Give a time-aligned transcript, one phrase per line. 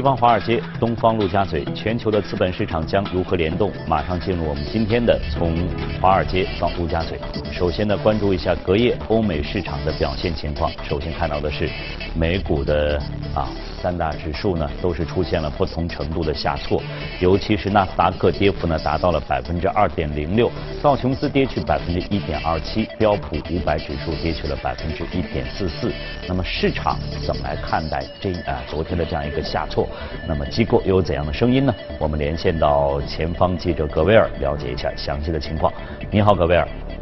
[0.00, 3.70] 西方华尔街，东方陆家嘴，全球的资本市场将如何联动？
[3.86, 5.54] 马上进入我们今天的从
[6.00, 7.20] 华尔街到陆家嘴。
[7.52, 10.72] 首先呢，关注一下隔夜欧美市场的表现情况。
[10.88, 11.68] 首先看到的是
[12.14, 12.96] 美股的
[13.34, 13.46] 啊
[13.82, 16.82] 三大指数呢都是出现了不同程度的下挫，
[17.20, 20.50] 尤其是纳斯达克跌幅呢达到了百分之二点零六，
[20.82, 25.90] 道琼斯跌去百分之一点二七，标普五百指数跌去了百分之一点四四。
[26.28, 29.88] 那么市场怎么来看待这啊昨天的这样一个下挫？
[30.28, 31.74] 那么机构又有怎样的声音呢？
[31.98, 35.72] 我们连线到前方记者格威尔了解一下详细的情况。
[36.10, 36.99] 你好，格威尔。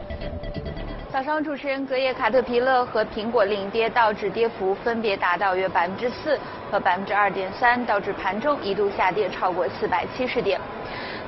[1.19, 6.39] 早上，主持人，隔夜卡特皮勒和苹果领跌，道指跌幅分别达到约百分之四
[6.71, 10.61] 和百分之二点三，道指盘中一度下跌超过四百七十点。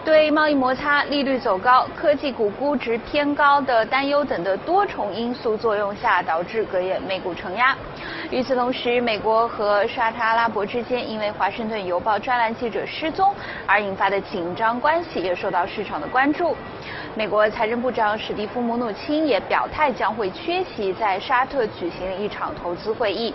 [0.02, 7.76] 对贸易摩擦、利率走高、科技股估值偏高的担忧等的多重因素作用下，导致隔夜美股承压。
[8.30, 13.34] 与此同时，美国和沙特阿拉伯之间因为《华盛顿邮报》专栏记者失踪
[13.66, 16.56] 而引发的紧张关系也受到市场的关注。
[17.14, 23.34] 美国财政部长史蒂夫·姆努钦也表态将会缺席在沙特举行的一场投资会议。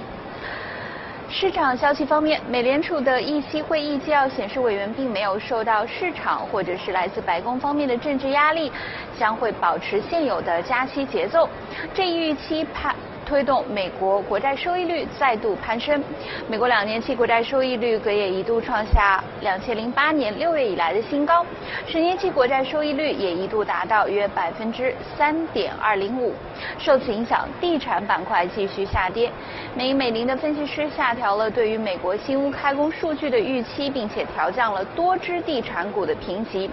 [1.30, 8.72] 市场消息方面，美联储的议息会议纪要显示，委员并没有受到市场或者是来自白宫方面的政治压力，
[9.20, 11.50] 将会保持现有的加息节奏。
[11.94, 12.96] 这一预期判。
[13.26, 16.02] 推动美国国债收益率再度攀升，
[16.48, 21.44] 美国两年期国债收益率隔夜一度创下两千零八年六月以来的新高，
[21.88, 26.34] 十年期国债收益率也一度达到约百分之三点二零五。
[26.78, 29.32] 受此影响，地产板块继续下跌。
[29.76, 36.70] 美美林的分析师下调了对于美国新屋开工数据的预期，并且调降了多只地产股的评级。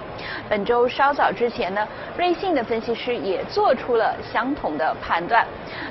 [0.50, 5.46] 本周稍早之前呢，瑞信的分析师也做出了相同的判断，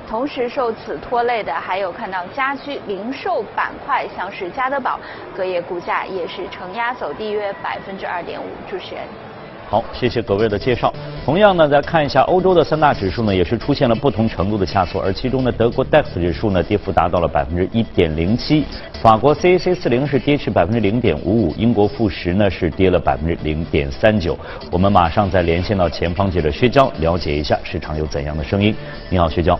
[0.07, 0.50] 同时。
[0.53, 5.00] 受此拖累的还有看到家居零售板块，像是家得宝，
[5.35, 8.45] 隔夜股价也是承压走低约百分之二点五。
[8.69, 9.03] 主持人，
[9.69, 10.94] 好，谢谢各位的介绍。
[11.23, 18.66] 同样呢，再看一下欧洲的三大指数呢，也是出现了不同程度的下挫，而其中呢，德国 DAX 指数呢，跌幅达到了百分之一点零七，
[19.01, 24.38] 法国 CAC 四零是跌去百分之零点五五，英国富时呢是跌了百分之零点三九。
[24.69, 28.75] 我们马上再连线到前方记者薛娇，了解一下市场有怎样的声音。
[29.09, 29.57] 你好，薛娇。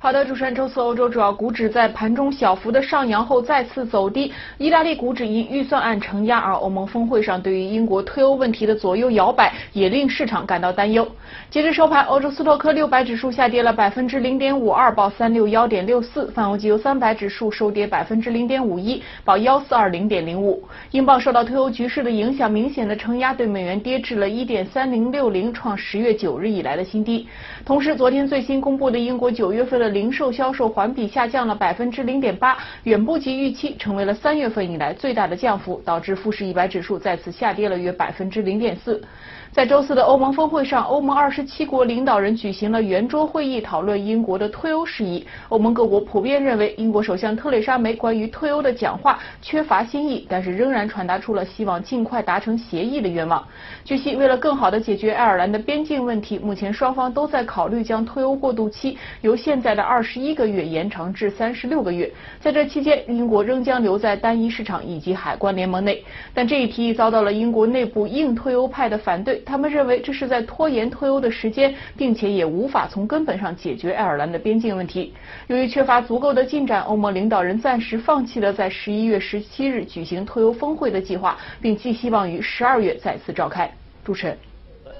[0.00, 4.32] 好的，主持人，周四欧洲主要股指在盘中小幅的上扬后再次走低。
[4.56, 11.04] 意大利股指因预算案承压，而欧盟峰会上对于英国退欧问题的左右摇摆也令市场感到担忧。
[11.50, 20.62] 截至收盘，欧洲斯托克六百指数下跌了百分之零点五二，报三六幺点六四；泛欧机油三百指数收跌百分之零点五一，报幺四二零点零五。
[20.92, 27.26] 英镑受到退欧局势的影响，明显的承压，对美元跌至了一点三零六零，创十月九日以来的新低。
[27.64, 39.02] 同时，昨天最新公布的英国九月份的零售销售环比下降了百分之零点八，远不及预期，成为了三月份以来最大的降幅，导致富时一百指数再次下跌了约百分之零点四。
[39.50, 45.26] 在周四的欧盟峰会上，欧盟二十七国领导人举行了圆桌会议，讨论英国的退欧事宜。
[45.48, 53.42] 欧盟各国普遍认为，英国首相特蕾莎梅关于退欧的讲话缺乏新意，但是仍然传达出了希望尽快达成协议的愿望。
[53.84, 62.08] 据悉，为了更好地解决爱尔兰的边境问题，目前双方都在考虑将退欧过渡期由现在的二十一个月延长至三十六个月。
[62.38, 66.04] 在这期间，英国仍将留在单一市场以及海关联盟内。
[66.34, 69.37] 但这一提议遭到了英国内部硬退欧派的反对。
[69.44, 75.12] 他们认为这是在拖延退欧的时间，并且也无法从根本上解决爱尔兰的边境问题。
[75.46, 83.70] 由于缺乏足够的进展，欧盟领导人暂时放弃了在十一月十七日举行退欧峰会的计划，并寄希望于十二月再次召开。
[84.04, 84.38] 主持人，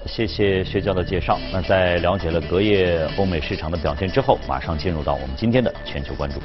[0.05, 1.39] 谢谢薛教的介绍。
[1.51, 6.39] 那在了解了隔夜欧美市场的表现之后，马上进入到我们今天的全球关注。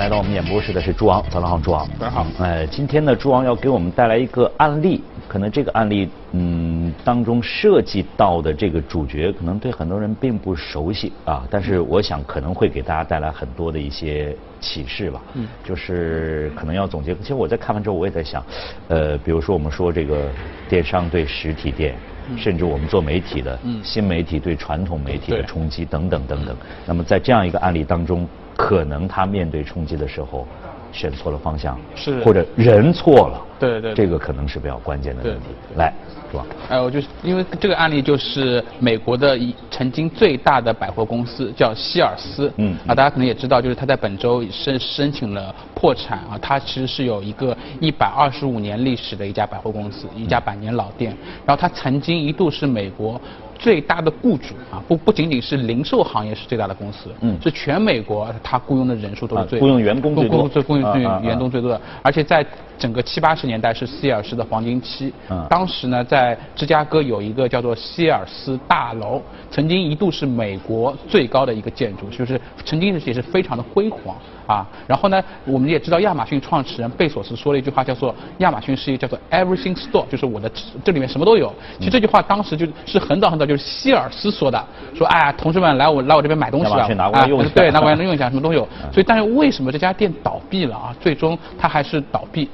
[0.00, 1.86] 来到我们演播室的是朱昂，早上好，朱昂。
[1.98, 2.26] 早上好。
[2.42, 15.20] 哎，今天呢，朱昂要给我们带来一个案例，可能这个案例，嗯，当中涉及到的这个主角，可能对很多人并不熟悉啊，但是我想可能会给大家带来很多的一些启示吧。
[15.34, 15.46] 嗯。
[15.62, 18.42] 就是可能要总结，其实我在看完之后，我也在想，
[18.88, 20.30] 呃，比如说我们说这个
[20.66, 21.94] 电商对实体店，
[22.36, 26.56] 甚至我们做媒体的，新媒体对传统媒体的冲击等等等等。
[26.86, 28.26] 那么在这样一个案例当中。
[28.56, 30.46] 可能他面对冲击的时候，
[30.92, 35.46] 选错了方向，是或者人错了，对对，这个可能是比较关键的问题。
[35.76, 35.92] 来，
[36.30, 36.46] 是吧？
[36.68, 51.16] 哎，我就因为这个案例就是美国的一曾经最大的百货公司叫希尔斯，嗯，啊，大家可能也知道，就是他在本周申申请了破产啊，他其实是有一个一百二十五年历史的一家百货公司，一家百年老店，
[51.46, 53.20] 然后他曾经一度是美国。
[53.60, 62.44] 最大的雇主啊，不不仅仅是零售行业是最大的公司，嗯，是全美国它雇佣的人数都是最雇佣员工最多，雇佣最员工最多的，而且在
[62.80, 74.16] 整个七八十年代是希尔斯的黄金期，嗯，当时呢在芝加哥有一个叫做希尔斯大楼，曾经一度是美国最高的一个建筑，就是曾经也是非常的辉煌。
[74.46, 80.50] 啊，然后呢，我们也知道亚马逊创始人贝索斯说了一句话，叫做亚马逊是一个叫做 everything store，就是我的
[80.82, 81.54] 这里面什么都有。
[81.78, 88.66] 其实这句话当时就是很早很早就是希尔斯说的，说哎呀，同志们来我来我这边买东西啊，啊，对，拿过来用一下，什么都有。
[88.92, 90.92] 所以，但是为什么这家店倒闭了啊？
[91.00, 92.50] 最终它还是倒闭。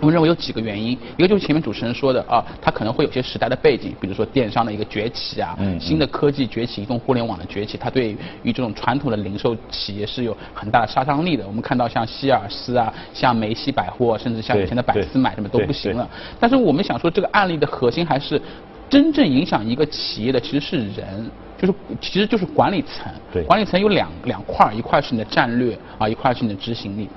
[0.00, 11.46] 我们认为有几个原因，一个就是前面主持人说的啊，它可能会有些时代的背景，比如说电商的一个崛起啊，新的科技崛起，移动互联网的崛起，它对于这种传统的零售企业是有很大的杀伤力的。
[11.46, 16.10] 我们看到像希尔斯啊，像梅西百货，甚至像以前的百思买什么都不行了。
[16.40, 18.42] 但是我们想说，这个案例的核心还是
[18.90, 23.06] 真正影响一个企业的其实是人，就是其实就是管理层。
[23.32, 27.08] 对，管理层有两两块，一块是你的战略啊，一块是你的执行力。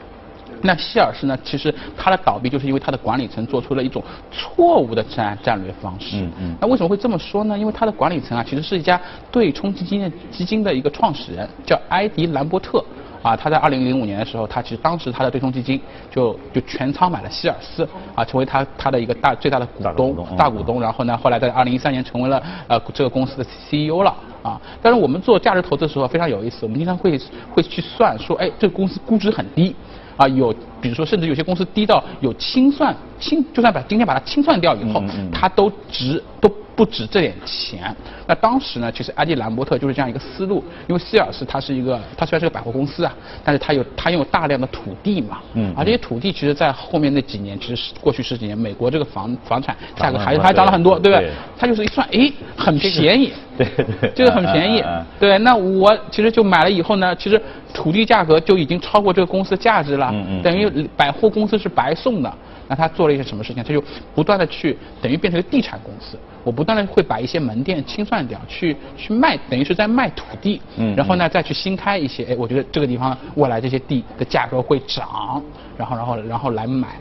[0.61, 1.37] 那希尔斯呢？
[1.43, 6.17] 其实它的倒闭就是因为它的管理层做出了一种错误的战战略方式。
[6.17, 6.55] 嗯嗯。
[6.59, 7.57] 那为什么会这么说呢？
[7.57, 8.99] 因为它的管理层啊，其实是一家
[9.31, 12.83] 对冲基金的基金的一个创始人，叫埃迪兰伯特。
[13.21, 15.81] 啊，他在二零零五年的时候，他其实当时他的对冲基金
[16.11, 20.79] 就就全仓买了希尔斯，啊，成为他他的一个大最大的股东大股东。
[20.79, 24.15] 然后呢，后来在二零一三年成为了呃这个公司的 CEO 了。
[24.43, 27.19] 啊，但是我们做价值投资的时候非常有意思，我们经常会
[27.51, 29.75] 会去算说，哎，这个公司估值很低。
[30.17, 37.95] 啊，有，比如说，甚至有些公司低到有清算清，就算把今天把它清算掉以后，它都值都不止这点钱。
[38.27, 43.13] 那当时呢，其实埃迪兰伯特就是这样一个思路，因为希尔斯它是一个，它虽然是个百货公司啊，
[43.43, 51.29] 但是它有它拥有大量的土地嘛，嗯，而这些土地其实在后面那几年，其实是过去十几年，美国这个房房产价格还还涨了很多，对不对？
[51.57, 54.83] 它就是一算，哎，很便宜，对对，这个很便宜，
[55.19, 57.41] 对，那我其实就买了以后呢，其实。
[57.75, 60.09] 土地价格就已经超过这个公司价值了，
[60.41, 62.33] 等于百货公司是白送的。
[62.67, 63.63] 那他做了一些什么事情？
[63.63, 63.83] 他就
[64.13, 66.17] 不断的去，等于变成一个地产公司。
[66.43, 70.61] 我不断的会把一些门店清算掉，去去卖，等于是在卖土地。
[70.77, 70.95] 嗯。
[70.95, 75.41] 然后呢，再去新开一些，哎，我觉得这个地方未来这些地的价格会涨，
[75.77, 76.97] 然后然后然后来买。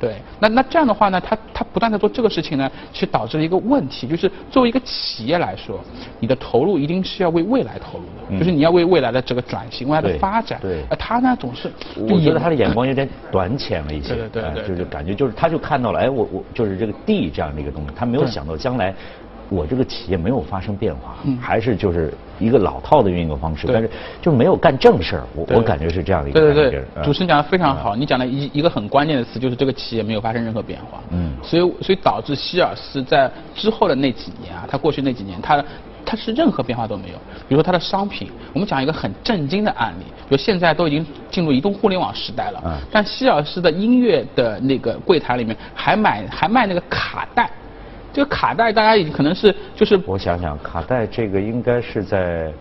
[0.00, 5.80] 对，那那这样的话呢，他他不断的做这个事情呢，其实导致了一个问题，就是作为一个企业来说，
[6.20, 10.58] 你的投入一定是要为未来投入的，就是你要为未来的这个转型、未来的发展。
[10.60, 10.84] 对。
[10.98, 14.14] 他呢总是，我觉得他的眼光有点 短浅了一些。
[14.14, 14.68] 对对对。
[14.68, 18.94] 就是感觉就是他就看到了，哎，我我就是这个地这样的一个东西，他没有想到将来。
[19.48, 23.90] 我这个企业没有发生变化，还是就是一个老套的运营方式，但是
[24.20, 25.24] 就没有干正事儿。
[25.34, 31.00] 我我感觉是这样的一个对对对，主持人讲的非常好，你讲了一一个很关键的词就是这个企业没有发生任何变化。
[31.10, 35.64] 嗯，所以所以导致希尔斯在之后的那几年啊，他过去那几年，他
[36.04, 37.14] 他是任何变化都没有。
[37.48, 47.50] 比如说他的商品，我们讲一个很震惊的案例，比如现在都已经进入移动互联网时代了，但希尔斯的音乐的那个柜台里面还买还卖那个卡带。
[48.12, 52.52] 这个卡带大家也可能是就是，我想想，卡带这个应该是在。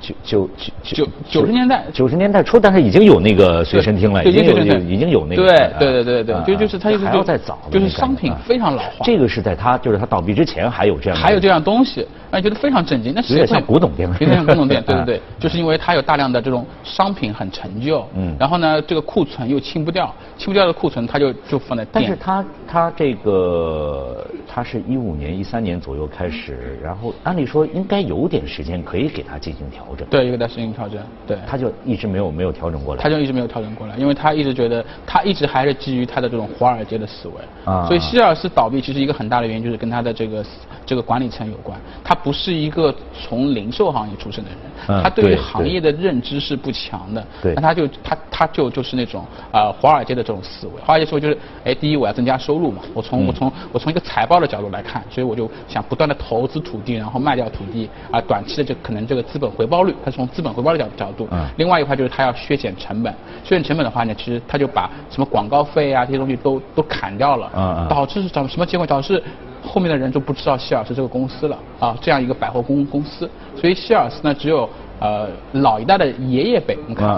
[0.00, 0.50] 九九
[0.82, 5.42] 九九九十年代，九十年代初，但是已经有那个随身听了，已经有已经有那个。
[5.46, 9.04] 对对对对对，就就是它就是还要再早，就是商品非常老化。
[9.04, 11.18] 这个是在它就是它倒闭之前还有这样。
[11.18, 13.12] 还有这样东西，哎，觉得非常震惊。
[13.14, 21.86] 那有点像古董店，有点像古董店， 对对对，就是因为它有大量的这种商品很陈旧，嗯，然后呢，这个库存又清不掉，清不掉的库存，它就就放在。
[21.92, 29.84] 但是它它这个它是一五年一三年左右开始，然后按理说应该有点时间可以给它进行调。
[30.10, 40.44] 对，一个在适应调整，对，他就一直没有没有调整过来，他就一直没有调整过来，因为他一直觉得，他一直还是基于他的这种华尔街的思维，啊，所以希尔斯倒闭其实一个很大的原因就是跟他的这个
[40.86, 59.79] 这个管理层有关，他不是一个从零售行业出身的人，他对于行业的认知是不强的，对，那他就他他就就是那种啊华尔街的这种思维，华尔街思维就是，哎，第一我要增加收入嘛，我从我从我从一个财报的角度来看，所以我就想不断的投资土地，然后卖掉土地，啊，短期的这可能这个资本回报。
[59.82, 63.12] 率，它是从资本回报的角角度，嗯，另外一块就是它要削减成本，
[63.44, 68.86] 削减成本的话呢，其实它就把什么广告费啊这些东西都都砍掉了，嗯导致是什么什么结果？
[68.86, 69.22] 导致
[69.62, 74.68] 后面的人就不知道希尔斯这个公司了啊，这样一个百货公公司，所以希尔斯呢只有
[75.00, 77.08] 呃老一代的爷爷辈，你看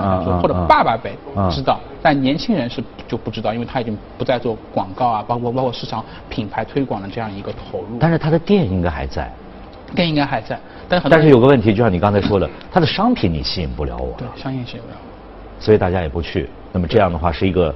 [0.40, 1.12] 或者爸爸辈
[1.50, 7.98] 知道，但年轻人是就不知道，因为他已经不再做广告啊，包括包括市场品牌推广的这样一个投入。
[8.00, 9.30] 但是他的店应该还在。
[9.92, 10.58] 店应该还在，
[10.88, 14.14] 但但是有个问题，就像你刚才说的，它的商品你吸引不了我。
[14.18, 14.96] 对，商品吸引不了。
[15.60, 16.48] 所以大家也不去。
[16.72, 17.72] 那么这样的话是一个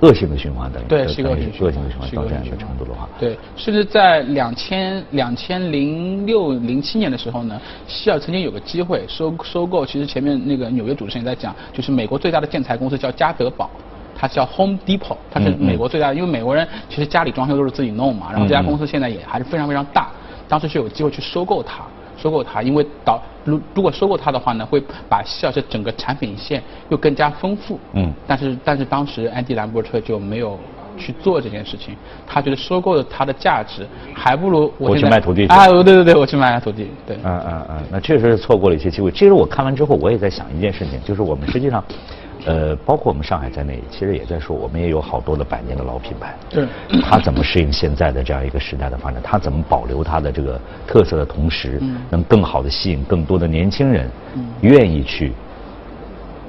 [0.00, 13.70] 恶性的循环的，对，是一个恶性恶性的循环到这样一个程度的话，对，甚至在两千两千零六零七年的时候呢，希尔曾经有个机会收收购，其实前面那个纽约主持人也在讲，就是美国最大的建材公司叫嘉德堡，
[14.14, 20.10] 它叫 Home Depot，它是美国最大的，因为美国人其实家里装修都是自己弄嘛，然后这家公司现在也还是非常非常大，
[20.48, 21.84] 当时是有机会去收购它。
[22.18, 27.78] 收购它，因为导如如果收购它的话呢，会把希尔斯整个产品线又更加丰富。
[27.92, 28.10] 嗯。
[28.26, 30.58] 但是但是当时安迪兰博特就没有
[30.96, 31.94] 去做这件事情，
[32.26, 35.46] 他觉得收购了它的价值，还不如我去卖土地。
[35.48, 36.90] 啊，对对对，我去卖土地。
[37.06, 37.16] 对。
[37.22, 39.10] 嗯嗯嗯，那确实是错过了一些机会。
[39.10, 41.84] 其实我看完之后，我也在想一件事情，就是我们实际上。
[42.46, 46.34] 呃，包括我们上海在内，其实也在说，我们也有好多的百年的老品牌。
[46.48, 46.64] 对。
[47.02, 49.20] 它怎么适应现在的这样一个时代的发展？
[49.22, 54.08] 它怎么保留它的这个特色的同时，能更好的吸引更多的年轻人，
[54.60, 55.32] 愿意去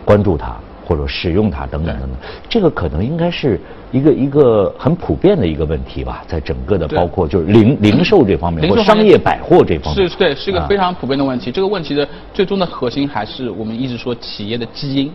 [0.06, 2.18] 关注它或者使用它等等等等。
[2.48, 3.60] 这个可能应该是
[3.92, 10.08] 一个一个很普遍的一个问题吧，在整个的包括就是零 零售这方面或商业百货这方面。
[10.08, 11.52] 是对，是一个非常普遍的问题。
[11.52, 15.12] 这个问题的最终的核心还是我们一直说企业的基因。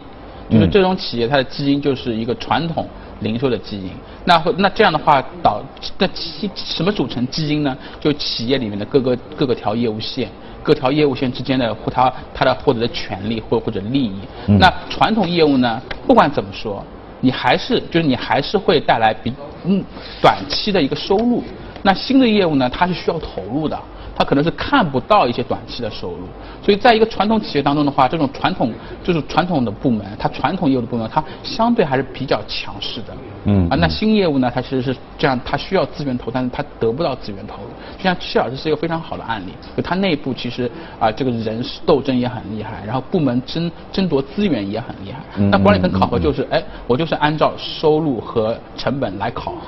[0.50, 2.86] 就是这种企业，它的基因就是一个传统
[3.20, 3.90] 零售的基因。
[4.24, 5.62] 那会那这样的话，导
[5.98, 7.76] 那基什么组成基因呢？
[8.00, 10.28] 就企业里面的各个各个条业务线，
[10.62, 14.20] 各条业务线之间的或它它的获得的权利或或者利益。
[14.46, 16.84] 那传统业务呢，不管怎么说，
[17.20, 19.32] 你还是就是你还是会带来比
[19.64, 19.82] 嗯
[20.20, 21.42] 短期的一个收入。
[21.82, 23.76] 那新的业务呢，它是需要投入的。
[24.22, 26.18] 它可能是看不到一些短期的收入，
[26.64, 33.08] 所以在一个传统企业当中的话，这种传统就是传统的部门，它传统业务的部门，它相对还是比较强势的。
[33.46, 33.68] 嗯。
[33.68, 37.70] 啊，那新业务呢，它其实是这样，它需要资源投，但是它得不到资源投入。
[37.96, 45.18] 就像希尔斯是一个非常好的案例，就它内部其实啊，这个人斗争也很厉害，然后部门争争夺资源也很厉害。
[45.38, 45.50] 嗯。
[45.50, 49.58] 那管理层考核就是，哎，我就是按照收入和成本来考核。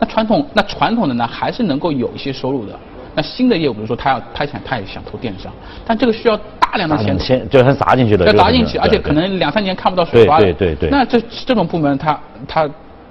[0.00, 2.76] 那传统那传统的呢，还是能够有一些收入的。
[3.14, 5.52] 那新的业务，比如说他要他想他也想投电商，
[5.84, 10.38] 但这个需要大量的钱，钱就很砸进去的，要砸进去，而且可能两三年看不到水花。
[10.38, 10.90] 对对对。
[10.90, 12.68] 那这这种部门，他他。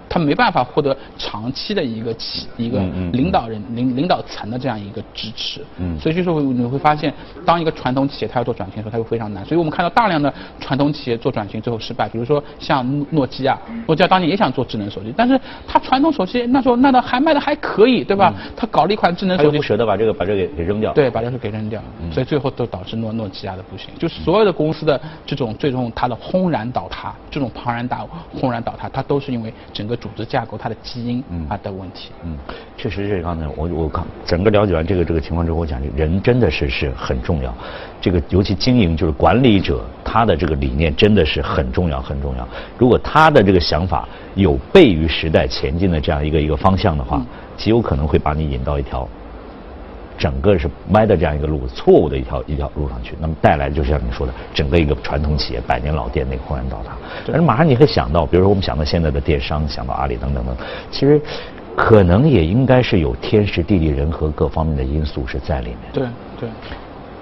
[0.10, 2.80] 他没办法获得长期的一个企一个
[3.14, 5.62] 领导人领领导层的这样一个支持，
[6.02, 7.14] 所以就是你会发现，
[7.46, 9.46] 当一个传统企业它要做转型的时候，它会非常难。
[9.46, 18.34] 所以我们看到大量的传统企业做转型最后失败，比如说像诺基亚，诺基亚当年也想做智能手机，但是它传统手机那时候那的还卖的还可以，对吧？
[18.56, 23.90] 他搞了一款智能手机，不舍得把这个把这个给扔掉，对，把这个给扔掉，所以最后都导致诺诺基亚的不行。
[24.00, 30.76] 就是所有的公司的这种最终它的轰然倒塌，这种庞然大物轰然倒塌，它都是因为整个组织架构它的。
[30.82, 32.36] 基因啊的问题，嗯，
[32.78, 37.54] 确实是刚才我我刚整个了解完这个这个情况之后，我讲人真的是是很重要，
[38.02, 42.48] 这个尤其经营就是管理者他的这个理念真的是很重要很重要。
[42.78, 47.22] 如果他的这个想法有悖于时代前进的这样一个一个方向的话，
[47.58, 49.08] 极有可能会把你引到一条。
[50.20, 56.92] 整个是歪的这样一个路，错误的一条一条路上去，那么带来就像你说的，整个一个传统企业百年老店那个轰然倒塌。
[57.26, 60.54] 但是马上你会想到，比如说我们想到现在的电商，想到阿里等等等，
[60.92, 61.22] 其实
[61.76, 65.80] 可能也应该是有天时地利人和各方面的因素是在里面。
[65.94, 66.06] 对
[66.38, 66.50] 对。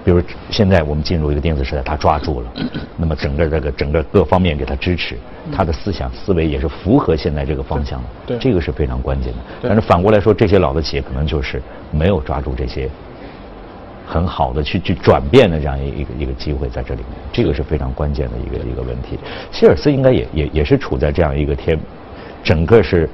[0.08, 2.46] 比如现在我们进入一个电子时代，他抓住了，
[2.96, 5.18] 那么整个这个整个各方面给他支持，
[5.54, 9.38] 他的思想思维也是符合现在这个方向的，对，这个是非常关键的。
[9.60, 11.60] 但是反过来说，这些老的企业可能就是
[11.90, 12.88] 没有抓住这些
[14.06, 19.18] 很好的去去转变的这样一个一个机会在这里面，这个是非常关键的一个一个问题。
[19.52, 21.78] 希尔斯应该也也也是处在这样一个天，
[22.42, 23.06] 整个是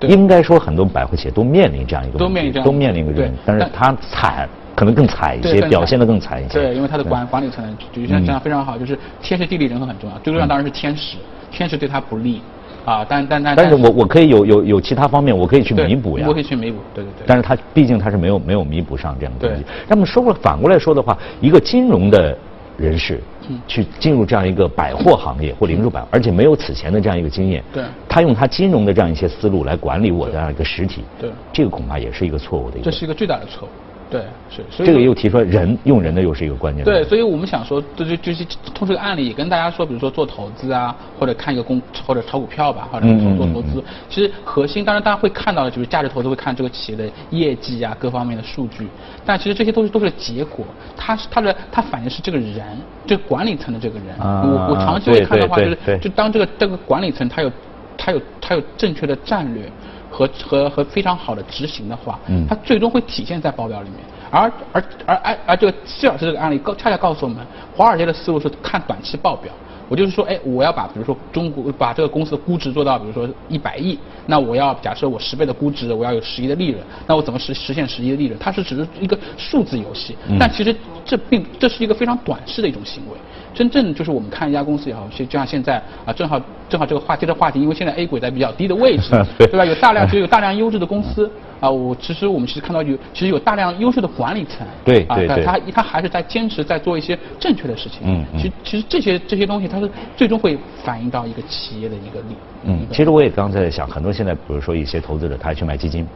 [0.00, 4.48] 应该说很多百货企业都面临这样一个都面临都面临一个问题，但是他惨。
[4.74, 6.54] 可能更惨一些，表现的更惨一些。
[6.54, 10.18] 对，因为他的管管理层就像这样非常好，就是天时地利人和很重要。
[10.18, 11.16] 最重要当然是天时，
[11.50, 12.40] 天时对他不利
[12.84, 13.54] 啊，但但但。
[13.56, 16.24] 但是我我可以有有有其他方面，我可以去弥补呀。
[16.26, 17.24] 我可以去弥补，对对对。
[17.26, 19.64] 但是他毕竟他是没有没有弥补上这样的东西。
[19.88, 22.36] 那么说过反过来说的话，一个金融的
[22.78, 23.20] 人士
[23.66, 32.78] 去进入这样一个百货行业或零售百，而且没有此前的这样一个经验，对，他用他金融的这样一些思路来管理我的这样一个实体，对，这个恐怕也是一个错误的。
[32.82, 33.70] 这是一个最大的错误。
[34.10, 36.84] 对，是，所以这个又提出来人用人的又是一个关键。
[36.84, 48.88] 对，所以我们想说，就就就是通过这个案例，也跟大家说，比如说做投资啊，或者看一个公或者炒股票吧，或者做投资，其实核心当然大家会看到的就是价值投资会看这个企业的业绩啊，各方面的数据，
[49.24, 52.64] 但其实这些东西都是结果，它是它的它反映是这个人，
[53.06, 54.08] 就管理层的这个人。
[54.18, 57.52] 我我长期会看的话，就是就当这个这个管理层他有
[57.96, 59.70] 他有他有正确的战略。
[60.10, 63.98] 和和和非常好的执行的话，嗯，它最终会体现在报表里面。
[64.30, 67.44] 而而而而而这个希尔斯这个案例告恰恰告诉我们，
[67.76, 69.52] 华尔街的思路是看短期报表，
[69.90, 78.38] 我就是说，哎，我要把比如说中国把这个公司的估值做到比如说一百亿，那我要假设我十倍的估值，我要有十亿的利润，那我怎么实实现十亿的利润？
[78.38, 80.72] 它是只是一个数字游戏，但其实
[81.04, 83.16] 这并这是一个非常短视的一种行为。
[83.52, 89.64] 真正就是我们看一家公司也好，就就像现在啊，正好正好这个话接着话题，因为现在 A 股在比较低的位置， 对吧？
[89.64, 91.28] 有大量其实有大量优质的公司
[91.60, 98.00] 啊，我其实我们其实看到有其实有大量优秀的管理层，对对对，他他还是在坚持在做一些正确的事情。
[98.04, 98.40] 嗯嗯。
[98.40, 102.36] 其其实这些这些东西，它是最终会反映到一个企业的一个利。
[102.64, 106.06] 嗯，其实我也刚才在想，很多现在比如说一些投资者，他去买基金，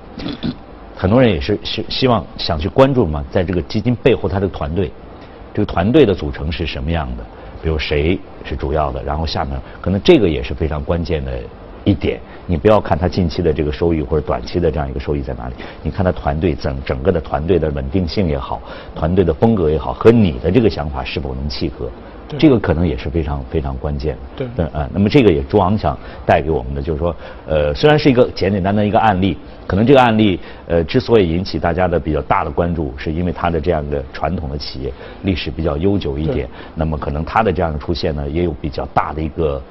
[0.97, 4.91] 很多人也是希希望想去关注嘛，在这个基金背后，他的团队。
[5.53, 7.25] 这个团队的组成是什么样的？
[7.63, 9.03] 比如谁是主要的？
[9.05, 11.33] 然后下面可能这个也是非常关键的
[11.85, 12.21] 一点。
[12.47, 18.61] 你不要看他近期的这个收益或者短期的这样一个收益在哪里，你看他团队整整个的团队的稳定性也好，
[18.95, 21.89] 团队的风格也好，和你的这个想法是否能契合？
[22.39, 24.47] 这个可能也是非常非常关键的。
[24.57, 39.63] 对，啊，那么这个也朱昂想带给我们的就是说，呃，虽然是一个简简单单一个案例，可能这个案例呃之所以引起大家的比较大的关注，是因为它的这样的传统的企业历史比较悠久一点，那么可能它的这样的出现呢，也有比较大的一个。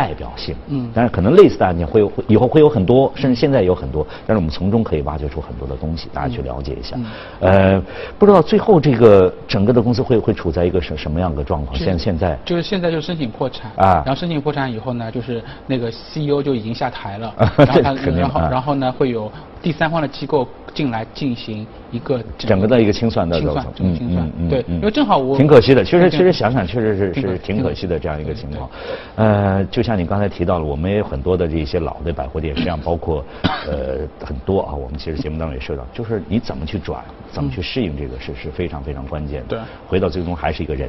[0.00, 6.96] 代表性，嗯，但是可能类似的案件会有，以后会有很多，甚至现在有很多，但是我们从中可以挖掘出很多的东西，大家去了解一下。
[7.40, 7.78] 呃，
[8.18, 11.76] 不知道最后这个整个的公司会会处在一个什什么样的状况？
[11.78, 17.34] 现现在就是现在就申请破产啊，然后申请破产以后呢，就是那个 CEO 就已经下台了，
[17.84, 19.30] 然后然后呢会有。
[19.62, 28.70] 第三方的机构进来进行一个整个的一个清算的清算，嗯嗯嗯，对，因为正好我挺可惜的，其实其实想想确实是是挺可惜的这样一个情况。
[29.16, 33.22] 呃，就像你刚才提到了，我们也有很多的这些老的百货店，实际上包括
[33.68, 39.48] 呃很多啊，我们其实节目当中也说到，就是你怎么去转，怎么去适应这个是是非常非常关键的。
[39.48, 40.88] 对，回到最终还是一个人，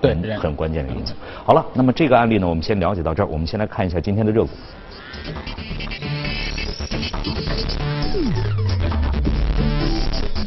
[0.00, 1.12] 对很关键的因素。
[1.44, 4.50] 好了，那么这个案例呢，我们先了解到这儿，我们先来看一下今天的热股。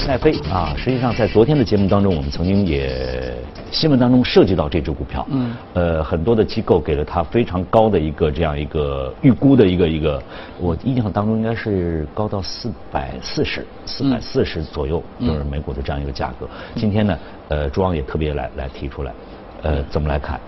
[0.05, 3.33] 奈飞啊，实际上在昨天的节目当中，我们曾经也
[3.71, 5.25] 新闻当中涉及到这只股票。
[5.31, 5.55] 嗯。
[5.73, 10.21] 呃，很多的机构给了它非常高的一个这样一个预估的一个一个，
[10.59, 16.47] 我印象当中应该是高到四百四十，四百四十左右，就是美股的这样一个价格。
[16.75, 19.13] 今天呢，呃，朱昂也特别来来提出来，
[19.61, 20.39] 呃，怎么来看？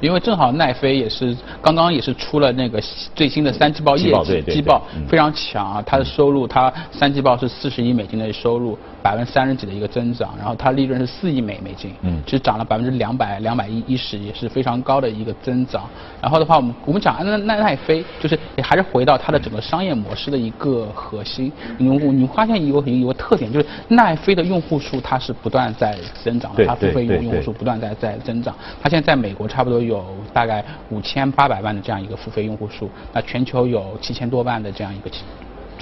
[0.00, 2.80] 因为正好奈飞也是刚刚也是出了那个
[3.14, 8.78] 最新的三季报业绩季报，非常强啊，它的收入它三季报是四十亿美金的收入。
[9.02, 15.84] 百分之三十几的一个增长，然后它利润是四亿美美金，嗯，其实涨了百分之两百两百一一十，也是非常高的一个增长。
[16.20, 21.50] 然后的话，我们我们讲奈奈奈飞，就是也还是回到它的整个商业模式的一个核心。
[21.78, 28.54] 你你发现有有个特点，就是奈飞的用户数它是不断在增长，它付费用用户数不断在在增长。
[28.82, 30.02] 它现在在美国差不多有
[30.32, 35.10] 大概五千八百万的这样一个付费用户数，那全球有七千多万的这样一个。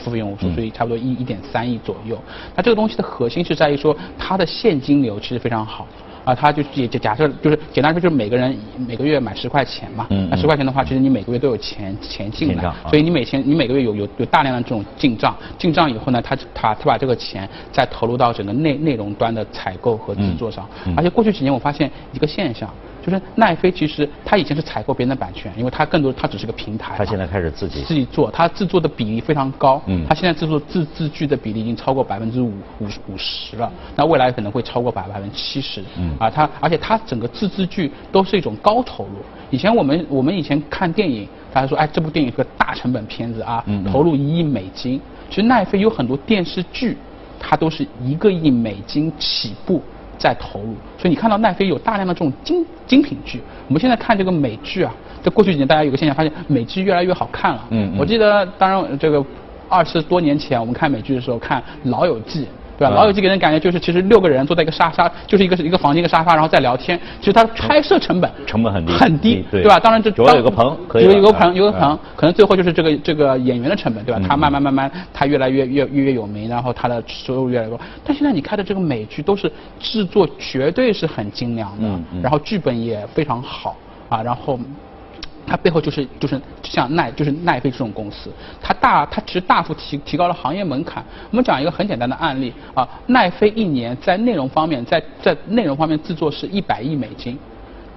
[0.01, 2.17] 付费用户数，所以差不多一一点三亿左右。
[2.55, 5.89] 那这个东西的核心是在于说，它的现金流其实非常好
[6.25, 6.33] 啊。
[6.33, 10.07] 它就也假设就是简单说，就是每个人每个月买十块钱嘛。
[10.11, 10.29] 嗯。
[10.31, 15.37] 那十块钱的话，其实你每个月都有钱钱进来，所以你每天你每个月有有有大量的这种进账。
[15.59, 20.65] 进账以后呢，他他他把这个钱再投入到整个内内容端的采购和制作上。
[20.97, 22.73] 而且过去几年我发现一个现象。
[23.09, 26.95] 就是奈飞，其实它以前是采购别人的版权，因为它更多它只是个平台。
[26.99, 29.81] 它现在开始自己自己做，它制作的比例非常高。
[29.87, 30.05] 嗯。
[30.07, 35.83] 它现在制作自自剧的比例已经超过百分之五五五十了，那未来可能会超过百百分之七十。
[35.97, 36.15] 嗯。
[36.19, 39.13] 啊，它而且它整个自制剧都是一种高投入。
[39.51, 45.01] 以前我们我们以前看电影，大家说哎这部电影是个大成本片子啊，投入一亿美金。
[45.31, 46.97] 其实奈飞有很多电视剧，
[47.39, 49.83] 它都是一个亿美金起步。
[50.19, 53.41] 在投入，所以你看到奈飞有大量的这种精精品剧。
[53.69, 57.65] 我们现在看这个美剧啊，在过去几年，大家有个现象，发现美剧越来越好看了。
[57.71, 59.25] 嗯，我记得，当然这个
[59.69, 62.45] 二十多年前我们看美剧的时候，看《老友记》。
[62.79, 62.95] 对吧？
[62.95, 66.99] 老友记给人感觉就是，其实六个人坐在一个沙沙，就是一个一个房间一个沙发，然后再聊天。
[67.19, 69.81] 其实它拍摄成本成本很低，很低，对吧？
[69.81, 74.21] 当然这主要有个棚，有有个棚，有个棚，可能最后就是这个这个演员的成本，对吧？
[74.29, 77.81] 他慢慢慢慢，他越来越越越越有名，然后他的收入越来越多。
[78.05, 81.89] 但现在你看的这个美剧都是制作绝对是很精良的，
[82.23, 83.77] 然后剧本也非常好
[84.09, 84.59] 啊，然后。
[85.49, 88.31] 它背后就是就是像奈就是奈飞这种公司，
[88.61, 91.03] 它大它其实大幅提提高了行业门槛。
[91.31, 97.39] 我们讲一个很简单的案例啊，奈飞一年在内容方面在在内容方面制作是一百亿美金，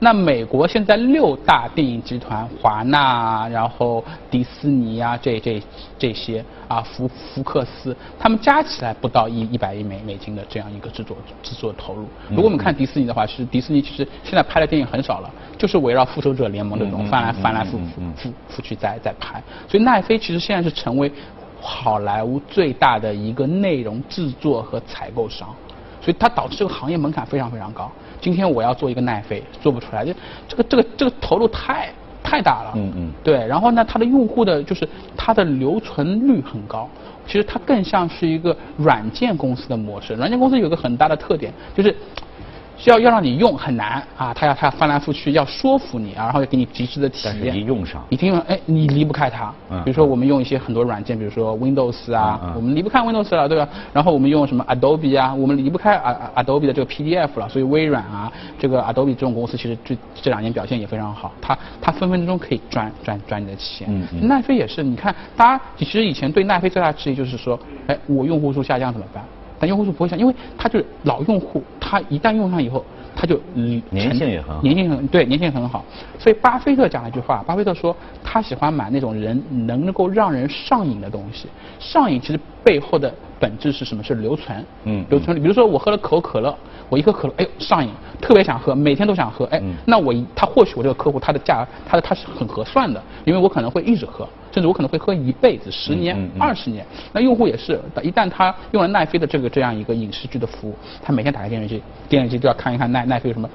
[0.03, 5.61] 那美国现在六大电影集团，华纳，然后迪士尼啊，这这
[5.95, 12.07] 这些啊，福福克斯，他们加起来不到一一百亿美美金的这样一个制作制作投入。
[12.31, 19.39] 如果我们看迪士尼的话，其实迪士尼其实现在拍的电影很少了，就是围绕复仇者联盟这种翻来翻来覆覆覆覆去在在拍。
[19.67, 21.11] 所以奈飞其实现在是成为
[21.61, 25.47] 好莱坞最大的一个内容制作和采购商。
[26.01, 27.91] 所以它导致这个行业门槛非常非常高。
[28.19, 30.13] 今天我要做一个奈飞，做不出来，就
[30.47, 31.89] 这个这个这个投入太
[32.23, 32.73] 太大了。
[32.75, 33.11] 嗯嗯。
[33.23, 36.89] 对，然后呢，它的用户的就是它的留存率很高。
[37.27, 40.15] 其实它更像是一个软件公司的模式。
[40.15, 41.95] 软件公司有个很大的特点，就是。
[42.77, 47.55] 需要要让你用很难啊，他要他要翻来覆去要说服你啊，然后要给你极致的体验。
[47.55, 49.53] 一用上，你听哎，你离不开它。
[49.69, 49.83] 嗯。
[49.83, 53.67] 比如说我们用一些很多软件，比如说 Windows 啊，我们离不开 Windows 了，对吧？
[53.93, 55.95] 然后我们用什么 Adobe 啊，我们离不开
[56.35, 57.47] Adobe 的这个 PDF 了。
[57.47, 63.87] 所以微软啊，这个 Adobe 这种公司其实这这两年表现也非常好，它它分分钟可以赚赚赚你的钱。
[63.89, 64.27] 嗯嗯。
[64.27, 69.23] 奈飞也是，你看，大家其实以前对奈飞最大的质疑就是说，哎，我用户数下降怎么办？
[69.61, 72.83] 但用户数不会想，因为他就是老用户，他一旦用上以后，
[73.15, 75.85] 他就嗯，粘性也很好，粘性很对，粘性很好。
[76.17, 81.47] 所以巴菲特讲了一句话，巴菲特说他喜欢买那种人能够让人上瘾的东西。
[81.79, 84.01] 上瘾其实背后的本质是什么？
[84.03, 84.65] 是留存。
[84.85, 85.39] 嗯，留存。
[85.39, 86.57] 比如说我喝了可口可乐。
[86.91, 96.85] 我一喝可乐，哎呦上瘾，特别想喝，每天都想喝，哎，那我他或许我这个客户他的价，他的他是很合算的，因为我可能会一直喝，甚至我可能会喝一辈子，十年、二十年。
[97.13, 103.49] 那用户也是，一旦他用了奈飞的这个这样一个影视剧的服务，他每天打开电视机，电视机都要看一看奈奈飞有什么。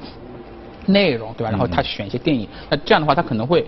[0.87, 1.51] 内容对吧？
[1.51, 3.67] 然后他选一些电影，那这样的话他可能会，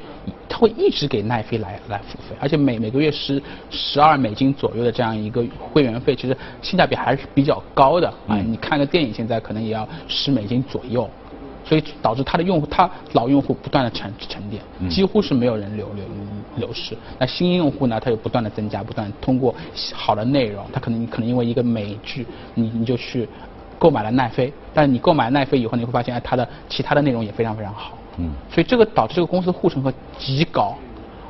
[0.48, 8.37] 他会一直给奈飞来来付费，而且每每个月十十二美金左右的这样一个会员费，其实性价比还是比较高的啊。
[8.46, 11.09] 你看个电影现在可能也要十美金左右，
[11.64, 16.04] 所以导致他的用户，他老用户不断的沉沉淀，几乎是没有人流流
[16.57, 16.96] 流失。
[17.18, 19.54] 那新用户呢，他又不断的增加，不断通过
[19.92, 23.28] 好的内容，他可能可能因为一个美剧，你你就去。
[23.78, 27.96] 购买了奈飞，但是你购买奈飞以后，你会发现，哎，它的其他的内容也非常非常好。
[28.18, 28.30] 嗯。
[28.50, 30.76] 所以这个导致这个公司护城河极高，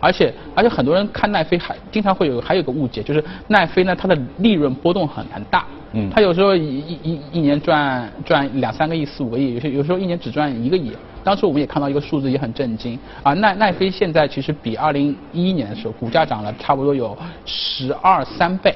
[0.00, 5.64] 而且而且很多人看奈飞还经常会有还有个误解，就是奈飞呢它的利润波动很很大。
[5.92, 6.08] 嗯。
[6.10, 10.92] 它有时候一一一一年赚赚两三个亿、四五个亿，有些有时候一年只赚一个亿。
[11.24, 18.74] 当时我们也看到一个数字也很震惊啊，奈奈飞现在其实比二零一一年的时候股价涨了差不多有十二三倍。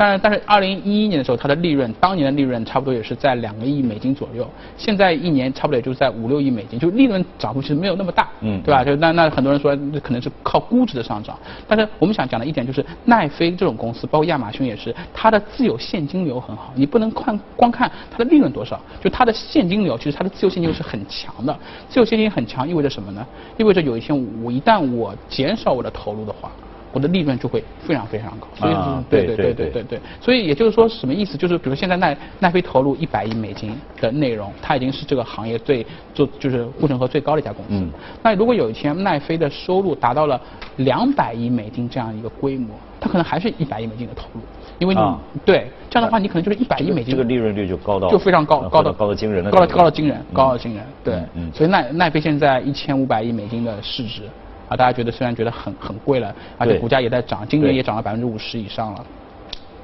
[0.00, 4.48] 但是，但是，二零一一年的时候，它的利润，当年的利润差不多也是在两个亿美金左右。
[4.78, 8.82] 现在一年差不多也就在五六亿美金，就利润涨幅其实没有那么大，嗯，对吧？
[8.82, 11.38] 就那那很多人说，那可能是靠估值的上涨。
[11.68, 16.72] 但是我们想讲的一点就是，奈飞这种公司，包括亚马逊也是，它的自有现金流很好。
[16.74, 21.54] 你不能看光看它的利润多少，就它的现金流，其实它的自由现金流是很强的。
[21.90, 23.26] 自由现金很强意味着什么呢？
[23.58, 26.50] 意味着有一天我一旦我减少我的投入的话。
[26.92, 28.74] 我的利润就会非常非常高，所以
[29.08, 31.36] 对对对对对对，所以也就是说什么意思？
[31.38, 37.84] 就是比如现在奈奈飞投入一百亿美金的内容，它已经是这个行业最做就是护城河最高的一家公司。
[38.22, 40.40] 那如果有一天奈飞的收入达到了
[40.76, 44.40] 两百亿美金这样一个规模，它可能还是一百亿美金的投入，
[44.78, 45.00] 因为你
[45.44, 50.84] 对这样的话，你可能就是一百亿美金，这个利润率就高到就非常高，高到高到惊人的，高到高到惊人，高到惊人。
[51.04, 54.22] 对，嗯所以奈奈飞现在一千五百亿美金的市值。
[54.70, 59.04] 啊，大家觉得虽然觉得很很贵了，而且股价也在涨，今年也涨了百分之五十以上了，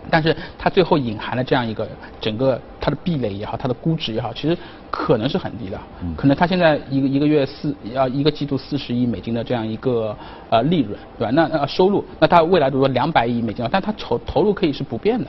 [0.09, 1.87] 但是它最后隐含了这样一个
[2.21, 4.57] 整个它的壁垒也好，它的估值也好，其实
[4.89, 5.79] 可能是很低的，
[6.17, 10.17] 可能它现在一个一个月四要一个季度四十亿美金的这样一个
[10.49, 11.31] 呃利润，对吧？
[11.33, 15.27] 那那收入，那它未来如果两百亿美金，但它投投入可以是不变的。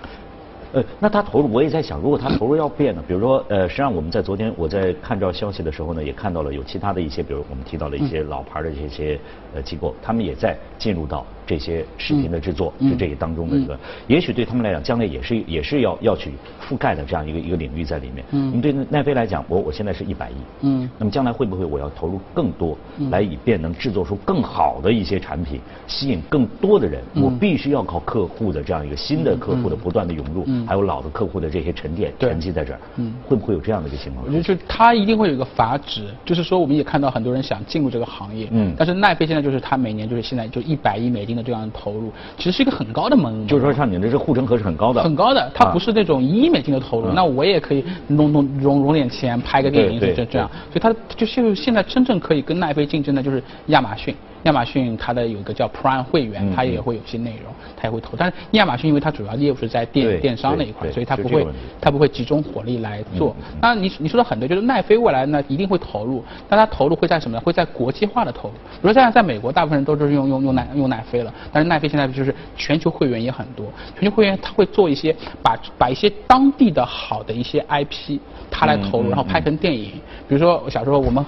[0.73, 3.03] 呃，那他投入，我也在想，如果他投入要变呢？
[3.07, 9.19] 比如说，呃，实际上我们在昨天我在看到消息的时候呢，也看到了有其他的一些，比如我们提到的一些老牌的这些
[9.53, 11.25] 呃机构，他们也在进入到。
[11.47, 16.31] 这些视频的制作，就这个当中的一个，也许对他们来讲，将来也是也是要要去
[16.61, 18.25] 覆盖的这样一个一个领域在里面。
[18.31, 20.33] 嗯，你对奈飞来讲，我我现在是一百亿。
[20.63, 22.77] 嗯，那么将来会不会我要投入更多，
[23.09, 27.01] 来以便能制作出更好的一些产品，吸引更多的人？
[27.15, 32.79] 我必须要靠客户的这样一个新的客户的不断的涌入，还有老的客户的这些沉淀沉积在这儿。
[32.97, 34.25] 嗯，会不会有这样的一个情况？
[34.27, 38.49] 我觉得它一定会有一个阀值，就是说我们也看到很多人想进入这个行业。
[38.51, 41.36] 嗯，但是奈飞现在就是他每年就是现在就一百亿美金。
[41.43, 54.15] 这样投入其实是一个很高的门，就是说像你这是护城河是很高的，很高的，它不是那种一亿美金的投入，那我也可以弄弄融融点钱拍个电影，这这样，所以它就现现在真正可以跟奈飞竞争的就是亚马逊。
[54.47, 58.13] 亚马逊它的有一个叫 Prime 会员，它也会有些内容，它也会投。
[58.17, 61.45] 但是亚马逊因为它主要业务是在电电商那一块，所以它不会
[61.81, 63.35] 它不会集中火力来做。
[63.61, 67.41] 那你你说的很对，就是奈飞未来呢一定会投入，但它投入会在什么呢？
[67.43, 68.53] 会在国际化的投入。
[68.53, 73.65] 比如说现在在美国，大部分人都是用用用奈用奈飞了，但是奈飞现在就是全球会员也很多，
[73.99, 78.17] 全球会员它会做一些把把一些当地的好的一些 IP，
[78.49, 79.91] 它来投入，然后拍成电影。
[80.29, 81.25] 比如说小时候我们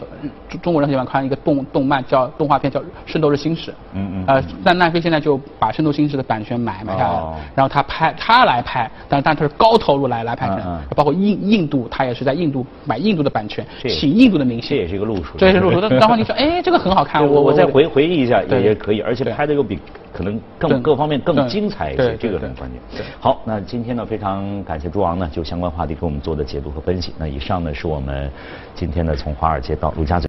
[0.47, 7.19] 中中国人很喜欢看一个动动漫叫动画片叫《圣斗士星矢》，嗯嗯，呃，但奈飞现在就把《圣斗士星矢》的版权买买下来，
[7.55, 15.79] 然后他拍他来拍，但但他是高投入来来拍成，包括印印度他也是在印度买印度的版权，请印度的明星，这也是一个路数，这也是路数。
[15.89, 19.79] 然后你说， 哎，这个很好看，我我再回回忆一下也也可以，而且拍的又比
[20.13, 22.79] 可能更各方面更精彩一些，这个很关键。
[23.19, 27.13] 好，那今天呢非常感谢朱昂呢就相关话题给我们做的解读和分析。
[27.17, 28.29] 那以上呢是我们
[28.75, 30.17] 今天呢从华尔街到陆家嘴。